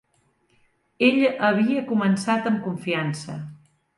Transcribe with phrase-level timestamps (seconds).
[1.07, 1.19] Ell
[1.49, 3.39] havia començat amb confiança.